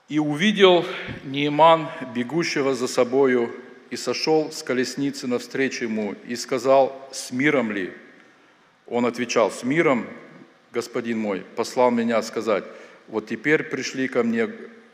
«И 0.09 0.19
увидел 0.19 0.85
Неиман, 1.25 1.89
бегущего 2.15 2.75
за 2.75 2.87
собою, 2.87 3.55
и 3.91 3.97
сошел 3.97 4.51
с 4.53 4.63
колесницы 4.63 5.27
навстречу 5.27 5.85
ему, 5.85 6.15
и 6.27 6.37
сказал, 6.37 7.09
с 7.13 7.31
миром 7.31 7.71
ли? 7.71 7.93
Он 8.87 9.07
отвечал, 9.07 9.51
с 9.51 9.63
миром, 9.63 10.07
господин 10.73 11.19
мой, 11.19 11.41
послал 11.57 11.91
меня 11.91 12.23
сказать, 12.23 12.65
вот 13.09 13.27
теперь 13.27 13.65
пришли 13.65 14.09
ко 14.09 14.23
мне 14.23 14.49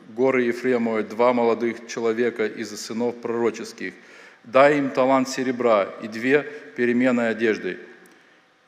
горы 0.08 0.42
Ефремовой 0.42 1.04
два 1.04 1.32
молодых 1.32 1.86
человека 1.86 2.46
из 2.46 2.78
сынов 2.80 3.20
пророческих, 3.20 3.94
дай 4.44 4.78
им 4.78 4.90
талант 4.90 5.28
серебра 5.28 5.88
и 6.02 6.08
две 6.08 6.42
перемены 6.76 7.22
одежды. 7.22 7.78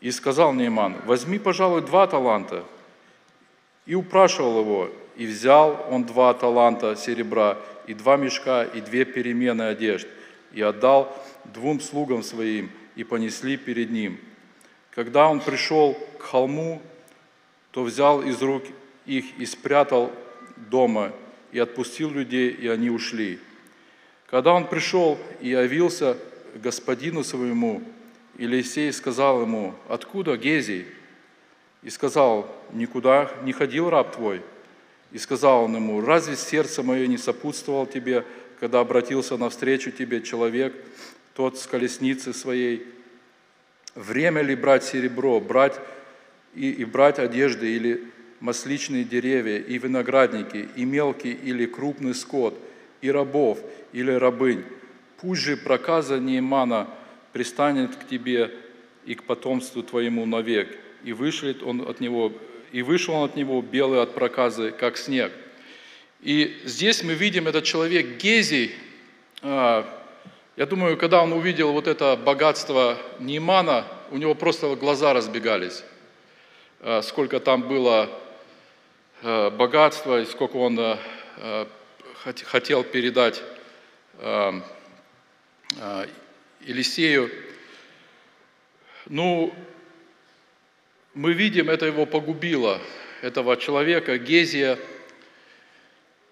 И 0.00 0.10
сказал 0.10 0.52
Нейман, 0.52 0.96
возьми, 1.06 1.38
пожалуй, 1.38 1.82
два 1.82 2.06
таланта. 2.06 2.64
И 3.86 3.94
упрашивал 3.94 4.60
его, 4.60 4.90
и 5.16 5.26
взял 5.26 5.86
он 5.90 6.04
два 6.04 6.34
таланта 6.34 6.96
серебра, 6.96 7.58
и 7.86 7.94
два 7.94 8.16
мешка, 8.16 8.64
и 8.64 8.80
две 8.80 9.04
перемены 9.04 9.62
одежд, 9.62 10.06
и 10.52 10.62
отдал 10.62 11.16
двум 11.44 11.80
слугам 11.80 12.22
своим, 12.22 12.70
и 12.96 13.04
понесли 13.04 13.56
перед 13.56 13.90
ним. 13.90 14.18
Когда 14.90 15.28
он 15.28 15.40
пришел 15.40 15.96
к 16.18 16.22
холму, 16.22 16.82
то 17.70 17.82
взял 17.82 18.22
из 18.22 18.40
рук 18.42 18.64
их 19.06 19.24
и 19.38 19.46
спрятал 19.46 20.12
дома, 20.56 21.12
и 21.50 21.58
отпустил 21.58 22.10
людей, 22.10 22.50
и 22.50 22.68
они 22.68 22.90
ушли. 22.90 23.38
Когда 24.28 24.52
он 24.54 24.66
пришел 24.66 25.18
и 25.40 25.50
явился 25.50 26.16
господину 26.54 27.22
своему, 27.22 27.82
Елисей 28.38 28.92
сказал 28.92 29.42
ему, 29.42 29.74
откуда 29.88 30.36
Гезий? 30.36 30.86
И 31.82 31.90
сказал, 31.90 32.48
никуда 32.72 33.30
не 33.42 33.52
ходил 33.52 33.90
раб 33.90 34.14
твой. 34.14 34.40
И 35.10 35.18
сказал 35.18 35.64
он 35.64 35.76
ему, 35.76 36.00
разве 36.00 36.36
сердце 36.36 36.82
мое 36.82 37.06
не 37.06 37.18
сопутствовало 37.18 37.86
тебе, 37.86 38.24
когда 38.58 38.80
обратился 38.80 39.36
навстречу 39.36 39.90
тебе 39.90 40.22
человек, 40.22 40.74
тот 41.34 41.58
с 41.58 41.66
колесницы 41.66 42.32
своей? 42.32 42.86
Время 43.94 44.40
ли 44.40 44.54
брать 44.54 44.84
серебро, 44.84 45.38
брать 45.40 45.78
и, 46.54 46.70
и 46.70 46.84
брать 46.86 47.18
одежды 47.18 47.74
или 47.74 48.10
масличные 48.42 49.04
деревья, 49.04 49.58
и 49.58 49.78
виноградники, 49.78 50.68
и 50.74 50.84
мелкий 50.84 51.32
или 51.32 51.64
крупный 51.64 52.14
скот, 52.14 52.58
и 53.00 53.10
рабов 53.10 53.58
или 53.92 54.10
рабынь? 54.10 54.64
Пусть 55.20 55.42
же 55.42 55.56
проказа 55.56 56.18
Неймана 56.18 56.88
пристанет 57.32 57.94
к 57.94 58.06
тебе 58.06 58.50
и 59.06 59.14
к 59.14 59.22
потомству 59.22 59.82
твоему 59.84 60.26
навек, 60.26 60.76
и 61.04 61.12
вышлет 61.12 61.62
он 61.62 61.88
от 61.88 62.00
него, 62.00 62.32
и 62.72 62.82
вышел 62.82 63.14
он 63.14 63.30
от 63.30 63.36
него 63.36 63.62
белый 63.62 64.02
от 64.02 64.14
проказы, 64.14 64.72
как 64.72 64.96
снег. 64.96 65.32
И 66.20 66.60
здесь 66.64 67.04
мы 67.04 67.14
видим 67.14 67.46
этот 67.46 67.64
человек 67.64 68.16
Гезий, 68.16 68.72
а, 69.40 69.86
я 70.56 70.66
думаю, 70.66 70.96
когда 70.96 71.22
он 71.22 71.32
увидел 71.32 71.72
вот 71.72 71.86
это 71.86 72.16
богатство 72.16 72.98
Неймана, 73.20 73.86
у 74.10 74.18
него 74.18 74.34
просто 74.34 74.74
глаза 74.74 75.12
разбегались. 75.12 75.84
А, 76.80 77.02
сколько 77.02 77.38
там 77.38 77.62
было 77.62 78.10
богатства 79.22 80.20
и 80.20 80.26
сколько 80.26 80.56
он 80.56 80.98
хотел 82.44 82.84
передать 82.84 83.42
Елисею. 86.60 87.30
Ну, 89.06 89.54
мы 91.14 91.32
видим, 91.32 91.68
это 91.68 91.86
его 91.86 92.06
погубило, 92.06 92.80
этого 93.20 93.56
человека, 93.56 94.18
Гезия. 94.18 94.78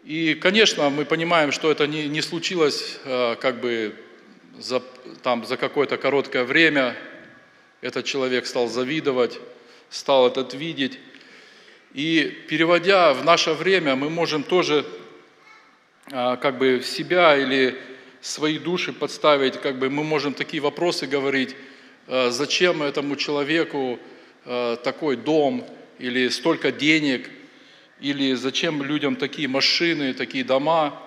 И, 0.04 0.34
конечно, 0.34 0.88
мы 0.88 1.04
понимаем, 1.04 1.52
что 1.52 1.70
это 1.70 1.86
не, 1.86 2.08
не 2.08 2.22
случилось 2.22 2.98
э, 3.04 3.36
как 3.36 3.60
бы 3.60 3.94
за, 4.58 4.80
там, 5.22 5.44
за 5.44 5.56
какое-то 5.56 5.98
короткое 5.98 6.44
время. 6.44 6.96
Этот 7.82 8.06
человек 8.06 8.46
стал 8.46 8.68
завидовать, 8.68 9.38
стал 9.90 10.28
этот 10.28 10.54
видеть. 10.54 10.98
И 11.92 12.44
переводя 12.48 13.12
в 13.14 13.24
наше 13.24 13.52
время, 13.52 13.96
мы 13.96 14.10
можем 14.10 14.42
тоже 14.42 14.86
э, 16.10 16.36
как 16.40 16.58
бы 16.58 16.82
себя 16.84 17.36
или 17.36 17.76
свои 18.20 18.58
души 18.58 18.92
подставить, 18.92 19.60
как 19.60 19.78
бы 19.78 19.90
мы 19.90 20.04
можем 20.04 20.34
такие 20.34 20.62
вопросы 20.62 21.06
говорить, 21.06 21.56
э, 22.06 22.30
зачем 22.30 22.82
этому 22.82 23.16
человеку 23.16 23.98
Э, 24.46 24.78
такой 24.82 25.16
дом 25.16 25.66
или 25.98 26.28
столько 26.28 26.72
денег, 26.72 27.28
или 28.00 28.32
зачем 28.32 28.82
людям 28.82 29.16
такие 29.16 29.48
машины, 29.48 30.14
такие 30.14 30.44
дома, 30.44 30.98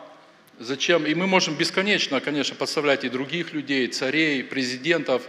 зачем, 0.60 1.08
и 1.08 1.16
мы 1.16 1.26
можем 1.26 1.56
бесконечно, 1.56 2.22
конечно, 2.22 2.56
подставлять 2.56 3.04
и 3.04 3.10
других 3.10 3.54
людей, 3.54 3.88
царей, 3.88 4.44
президентов, 4.44 5.24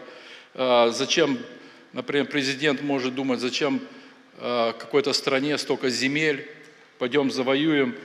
зачем, 0.54 1.38
например, 1.94 2.26
президент 2.26 2.82
может 2.82 3.14
думать, 3.14 3.40
зачем 3.40 3.80
какой-то 4.38 5.12
стране 5.12 5.56
столько 5.58 5.90
земель, 5.90 6.50
пойдем 6.98 7.30
завоюем. 7.30 7.96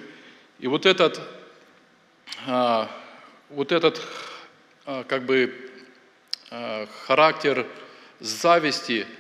И 0.60 0.68
вот 0.68 0.86
этот, 0.86 1.22
вот 2.46 3.72
этот 3.72 4.02
как 4.86 5.26
бы 5.26 5.54
характер 7.06 7.66
зависти– 8.20 9.06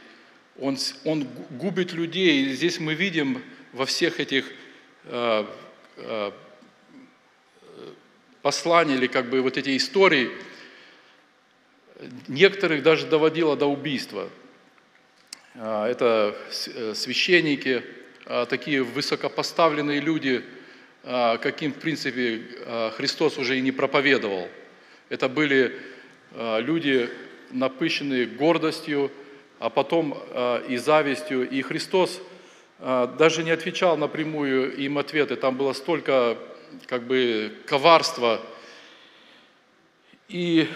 он, 0.61 0.77
он 1.03 1.27
губит 1.51 1.93
людей. 1.93 2.45
И 2.45 2.53
здесь 2.53 2.79
мы 2.79 2.93
видим 2.93 3.41
во 3.73 3.85
всех 3.85 4.19
этих 4.19 4.45
э, 5.05 5.45
э, 5.97 6.31
посланиях 8.41 8.99
или 8.99 9.07
как 9.07 9.29
бы 9.29 9.41
вот 9.41 9.57
эти 9.57 9.75
истории, 9.77 10.31
некоторых 12.27 12.83
даже 12.83 13.07
доводило 13.07 13.55
до 13.55 13.65
убийства. 13.65 14.29
Э, 15.55 15.85
это 15.85 16.35
э, 16.67 16.93
священники, 16.93 17.83
э, 18.25 18.45
такие 18.49 18.83
высокопоставленные 18.83 19.99
люди, 19.99 20.43
каким, 21.01 21.71
в 21.71 21.77
принципе, 21.77 22.41
Христос 22.97 23.37
уже 23.37 23.57
и 23.57 23.61
не 23.61 23.71
проповедовал. 23.71 24.49
Это 25.07 25.29
были 25.29 25.79
люди, 26.37 27.09
напыщенные 27.51 28.25
гордостью, 28.25 29.09
а 29.59 29.69
потом 29.69 30.21
и 30.67 30.75
завистью. 30.75 31.49
И 31.49 31.61
Христос 31.61 32.21
даже 32.79 33.43
не 33.43 33.51
отвечал 33.51 33.95
напрямую 33.95 34.75
им 34.75 34.97
ответы. 34.97 35.37
Там 35.37 35.55
было 35.55 35.71
столько 35.71 36.37
как 36.85 37.03
бы 37.03 37.53
коварства. 37.65 38.41
И, 40.27 40.67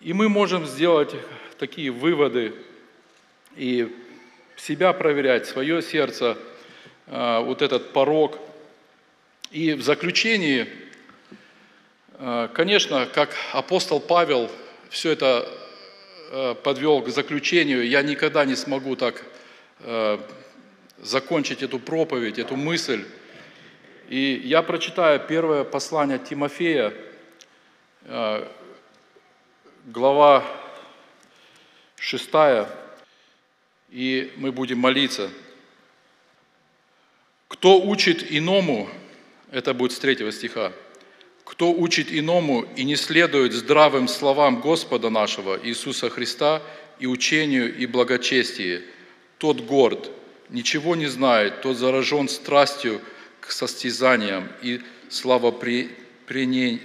и 0.00 0.12
мы 0.12 0.28
можем 0.28 0.66
сделать 0.66 1.14
такие 1.58 1.90
выводы 1.90 2.52
и 3.56 3.94
себя 4.56 4.92
проверять, 4.92 5.46
свое 5.46 5.82
сердце, 5.82 6.36
э, 7.06 7.40
вот 7.40 7.62
этот 7.62 7.92
порог. 7.92 8.38
И 9.50 9.72
в 9.72 9.82
заключении, 9.82 10.68
конечно, 12.52 13.06
как 13.06 13.34
апостол 13.52 13.98
Павел 13.98 14.48
все 14.90 15.10
это 15.10 15.48
Э, 16.32 16.54
подвел 16.54 17.02
к 17.02 17.08
заключению, 17.08 17.88
я 17.88 18.02
никогда 18.02 18.44
не 18.44 18.54
смогу 18.54 18.94
так 18.94 19.24
э, 19.80 20.18
закончить 20.98 21.64
эту 21.64 21.80
проповедь, 21.80 22.38
эту 22.38 22.54
мысль. 22.54 23.04
И 24.08 24.40
я 24.44 24.62
прочитаю 24.62 25.18
первое 25.18 25.64
послание 25.64 26.20
Тимофея, 26.20 26.94
э, 28.04 28.46
глава 29.86 30.44
6, 31.96 32.30
и 33.90 34.32
мы 34.36 34.52
будем 34.52 34.78
молиться. 34.78 35.30
Кто 37.48 37.80
учит 37.80 38.30
иному, 38.30 38.88
это 39.50 39.74
будет 39.74 39.92
с 39.92 39.98
третьего 39.98 40.30
стиха, 40.32 40.72
кто 41.44 41.72
учит 41.72 42.12
иному 42.12 42.64
и 42.76 42.84
не 42.84 42.96
следует 42.96 43.52
здравым 43.52 44.06
словам 44.06 44.60
Господа 44.60 45.10
нашего 45.10 45.58
Иисуса 45.62 46.08
Христа 46.08 46.62
и 47.00 47.06
учению 47.06 47.76
и 47.76 47.86
благочестию, 47.86 48.82
тот 49.38 49.60
горд, 49.62 50.10
ничего 50.48 50.94
не 50.94 51.06
знает, 51.06 51.62
тот 51.62 51.76
заражен 51.76 52.28
страстью 52.28 53.00
к 53.40 53.50
состязаниям 53.50 54.48
и 54.62 54.80
славопрениям, 55.08 56.80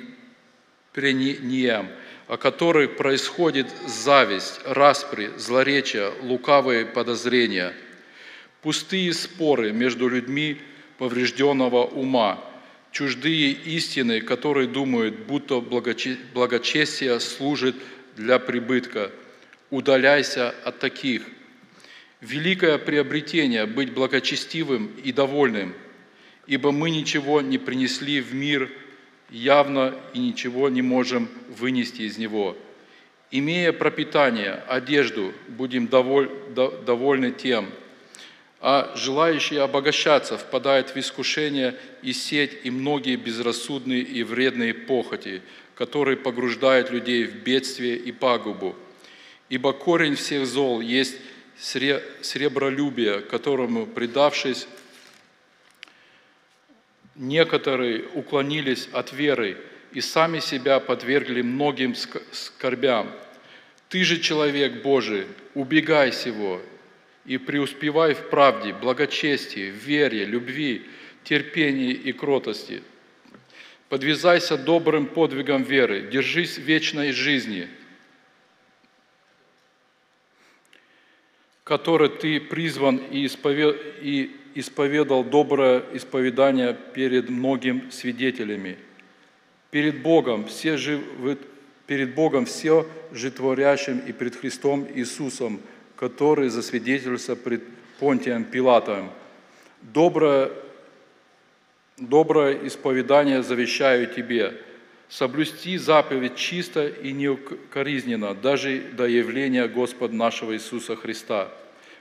о 2.28 2.38
которых 2.38 2.98
происходит 2.98 3.68
зависть, 3.88 4.60
распри, 4.66 5.32
злоречия, 5.38 6.12
лукавые 6.22 6.86
подозрения, 6.86 7.74
пустые 8.62 9.14
споры 9.14 9.72
между 9.72 10.08
людьми 10.08 10.58
поврежденного 10.98 11.84
ума– 11.84 12.44
чуждые 12.96 13.52
истины, 13.52 14.22
которые 14.22 14.70
думают, 14.70 15.26
будто 15.28 15.60
благочестие 15.60 17.20
служит 17.20 17.76
для 18.16 18.40
прибытка. 18.40 19.12
Удаляйся 19.70 20.56
от 20.64 20.80
таких. 20.80 21.24
Великое 22.22 22.78
приобретение– 22.78 23.66
быть 23.66 23.92
благочестивым 23.92 24.92
и 25.04 25.12
довольным, 25.12 25.74
ибо 26.48 26.72
мы 26.72 26.90
ничего 26.90 27.42
не 27.42 27.58
принесли 27.58 28.22
в 28.22 28.34
мир 28.34 28.72
явно 29.30 29.96
и 30.14 30.20
ничего 30.20 30.70
не 30.70 30.82
можем 30.82 31.30
вынести 31.50 32.04
из 32.04 32.18
него. 32.18 32.58
Имея 33.32 33.74
пропитание, 33.74 34.64
одежду, 34.68 35.34
будем 35.48 35.88
довольны 35.88 37.32
тем– 37.32 37.70
а 38.68 38.92
желающие 38.96 39.62
обогащаться 39.62 40.40
впадают 40.40 40.90
в 40.90 40.98
искушение 40.98 41.76
и 42.02 42.14
сеть, 42.14 42.62
и 42.64 42.72
многие 42.72 43.16
безрассудные 43.16 44.02
и 44.02 44.24
вредные 44.24 44.74
похоти, 44.74 45.44
которые 45.76 46.18
погружают 46.18 46.90
людей 46.90 47.26
в 47.26 47.44
бедствие 47.44 47.96
и 47.96 48.12
пагубу. 48.12 48.76
Ибо 49.50 49.72
корень 49.72 50.16
всех 50.16 50.48
зол 50.48 50.82
есть 50.82 51.16
сребролюбие, 51.60 53.20
которому, 53.22 53.86
предавшись, 53.86 54.68
некоторые 57.16 58.06
уклонились 58.14 58.90
от 58.92 59.14
веры 59.14 59.58
и 59.92 60.02
сами 60.02 60.40
себя 60.40 60.80
подвергли 60.80 61.42
многим 61.42 61.96
скорбям. 62.32 63.12
Ты 63.90 64.04
же, 64.04 64.20
человек 64.20 64.84
Божий, 64.84 65.26
убегай 65.54 66.12
сего, 66.12 66.62
и 67.26 67.38
преуспевай 67.38 68.14
в 68.14 68.30
правде, 68.30 68.74
благочестии, 68.74 69.70
вере, 69.72 70.26
любви, 70.26 70.86
терпении 71.24 71.92
и 71.92 72.12
кротости. 72.12 72.84
Подвязайся 73.90 74.58
добрым 74.58 75.06
подвигом 75.06 75.64
веры, 75.64 76.10
держись 76.12 76.58
вечной 76.58 77.12
жизни, 77.12 77.68
которой 81.64 82.10
ты 82.10 82.40
призван 82.40 82.98
и 82.98 84.36
исповедал 84.56 85.24
доброе 85.24 85.84
исповедание 85.94 86.74
перед 86.74 87.30
многими 87.30 87.90
свидетелями. 87.92 88.78
Перед 89.70 90.02
Богом 90.02 90.46
все 90.46 90.78
живы, 90.78 91.38
перед 91.86 92.16
Богом 92.16 92.46
все 92.46 92.88
житворящим 93.12 94.00
и 94.00 94.14
пред 94.14 94.36
Христом 94.38 94.88
Иисусом, 94.96 95.60
который 95.98 96.48
засвидетельствовался 96.48 97.36
пред 97.36 97.64
Понтием 98.00 98.46
Пилатом. 98.46 99.12
Доброе, 99.82 100.52
доброе 101.98 102.66
исповедание 102.66 103.44
завещаю 103.44 104.08
тебе, 104.08 104.54
соблюсти 105.10 105.78
заповедь 105.78 106.38
чисто 106.38 106.88
и 106.88 107.12
неукоризненно, 107.12 108.34
даже 108.34 108.82
до 108.94 109.06
явления 109.06 109.68
Господа 109.68 110.16
нашего 110.16 110.54
Иисуса 110.56 110.96
Христа, 110.96 111.50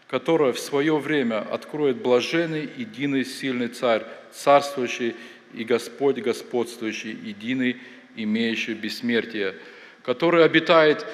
которое 0.09 0.53
в 0.53 0.59
свое 0.59 0.97
время 0.99 1.41
откроет 1.41 1.97
блаженный, 1.97 2.69
единый, 2.77 3.25
сильный 3.25 3.69
Царь, 3.69 4.03
царствующий 4.33 5.17
и 5.53 5.65
Господь 5.65 6.19
господствующий, 6.19 7.13
единый, 7.13 7.79
имеющий 8.17 8.75
бессмертие, 8.75 9.55
который 10.03 10.45
обитает 10.45 11.07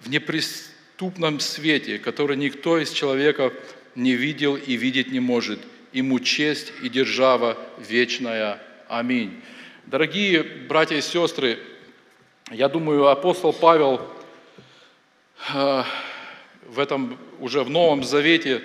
в 0.00 0.10
неприступном 0.10 1.40
свете, 1.40 1.98
который 1.98 2.36
никто 2.36 2.78
из 2.78 2.90
человеков 2.90 3.52
не 3.94 4.14
видел 4.14 4.56
и 4.56 4.74
видеть 4.74 5.12
не 5.12 5.20
может. 5.20 5.60
Ему 5.92 6.20
честь 6.20 6.72
и 6.82 6.88
держава 6.88 7.58
вечная. 7.78 8.58
Аминь. 8.88 9.40
Дорогие 9.86 10.42
братья 10.42 10.96
и 10.96 11.00
сестры, 11.00 11.58
я 12.50 12.68
думаю, 12.68 13.08
апостол 13.08 13.52
Павел 13.52 14.00
э, 15.54 15.82
в 16.72 16.78
этом 16.78 17.18
уже 17.38 17.62
в 17.64 17.70
Новом 17.70 18.02
Завете 18.02 18.62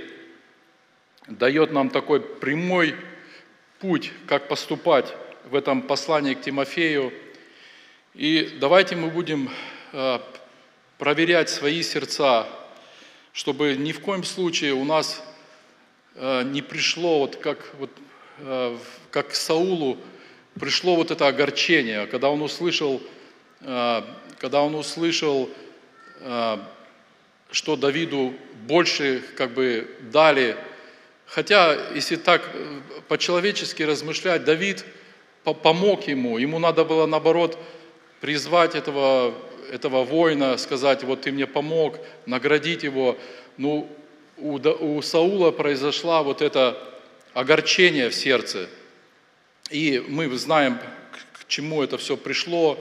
дает 1.28 1.74
нам 1.74 1.90
такой 1.90 2.22
прямой 2.22 2.96
путь, 3.80 4.14
как 4.28 4.48
поступать 4.48 5.14
в 5.44 5.56
этом 5.56 5.82
послании 5.82 6.34
к 6.34 6.42
Тимофею. 6.42 7.12
И 8.14 8.58
давайте 8.62 8.96
мы 8.96 9.10
будем 9.10 9.50
э, 9.92 10.20
проверять 10.98 11.50
свои 11.50 11.84
сердца, 11.84 12.48
чтобы 13.34 13.76
ни 13.76 13.92
в 13.92 14.00
коем 14.00 14.24
случае 14.24 14.74
у 14.74 14.86
нас 14.86 15.22
э, 16.16 16.44
не 16.44 16.62
пришло, 16.62 17.20
вот 17.20 17.36
как, 17.36 17.76
вот, 17.78 17.92
э, 18.40 18.78
как 19.12 19.36
Саулу, 19.36 19.98
пришло 20.58 20.96
вот 20.96 21.12
это 21.12 21.28
огорчение, 21.28 22.08
когда 22.08 22.30
он 22.30 22.42
услышал, 22.42 23.02
когда 23.60 24.62
он 24.62 24.76
услышал, 24.76 25.50
что 27.52 27.76
Давиду 27.76 28.34
больше 28.68 29.24
как 29.36 29.52
бы 29.54 29.90
дали. 30.12 30.58
Хотя, 31.26 31.78
если 31.94 32.16
так 32.16 32.42
по-человечески 33.08 33.84
размышлять, 33.84 34.44
Давид 34.44 34.86
помог 35.44 36.08
ему, 36.08 36.38
ему 36.38 36.60
надо 36.60 36.84
было 36.84 37.06
наоборот 37.06 37.58
призвать 38.20 38.76
этого 38.76 39.34
этого 39.72 40.04
воина, 40.04 40.58
сказать, 40.58 41.04
вот 41.04 41.22
ты 41.22 41.32
мне 41.32 41.46
помог, 41.46 42.00
наградить 42.26 42.84
его. 42.84 43.18
Ну, 43.58 43.90
у, 44.38 44.54
у 44.56 45.02
Саула 45.02 45.52
произошло 45.52 46.24
вот 46.24 46.42
это 46.42 46.78
огорчение 47.34 48.10
в 48.10 48.16
сердце. 48.16 48.68
И 49.70 50.04
мы 50.08 50.34
знаем, 50.38 50.80
к 51.34 51.48
чему 51.48 51.84
это 51.84 51.98
все 51.98 52.18
пришло. 52.18 52.80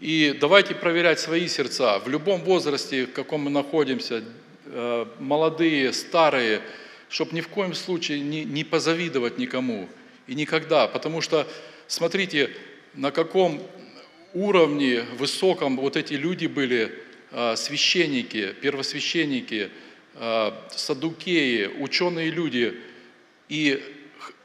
И 0.00 0.34
давайте 0.40 0.74
проверять 0.74 1.20
свои 1.20 1.46
сердца. 1.46 1.98
В 1.98 2.08
любом 2.08 2.40
возрасте, 2.40 3.04
в 3.04 3.12
каком 3.12 3.42
мы 3.42 3.50
находимся, 3.50 4.24
э, 4.64 5.06
молодые, 5.18 5.92
старые, 5.92 6.62
чтобы 7.10 7.34
ни 7.34 7.42
в 7.42 7.48
коем 7.48 7.74
случае 7.74 8.20
не, 8.20 8.46
не 8.46 8.64
позавидовать 8.64 9.36
никому. 9.36 9.90
И 10.26 10.34
никогда. 10.34 10.88
Потому 10.88 11.20
что, 11.20 11.46
смотрите, 11.86 12.50
на 12.94 13.10
каком 13.10 13.60
уровне 14.32 15.02
высоком 15.18 15.76
вот 15.76 15.98
эти 15.98 16.14
люди 16.14 16.46
были, 16.46 16.94
а, 17.30 17.54
священники, 17.56 18.54
первосвященники, 18.62 19.68
а, 20.14 20.66
садукеи, 20.74 21.66
ученые 21.78 22.30
люди, 22.30 22.80
и 23.50 23.82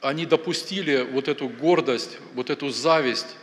они 0.02 0.26
допустили 0.26 1.08
вот 1.10 1.30
эту 1.30 1.48
гордость, 1.48 2.18
вот 2.34 2.50
эту 2.50 2.70
зависть, 2.72 3.38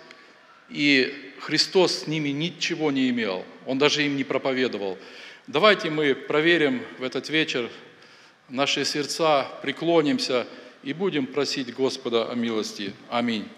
и 0.68 1.31
Христос 1.42 2.04
с 2.04 2.06
ними 2.06 2.28
ничего 2.28 2.92
не 2.92 3.10
имел, 3.10 3.44
Он 3.66 3.76
даже 3.76 4.06
им 4.06 4.16
не 4.16 4.22
проповедовал. 4.22 4.96
Давайте 5.48 5.90
мы 5.90 6.14
проверим 6.14 6.84
в 7.00 7.02
этот 7.02 7.28
вечер 7.30 7.68
наши 8.48 8.84
сердца, 8.84 9.48
преклонимся 9.60 10.46
и 10.84 10.92
будем 10.92 11.26
просить 11.26 11.74
Господа 11.74 12.30
о 12.30 12.36
милости. 12.36 12.92
Аминь. 13.10 13.48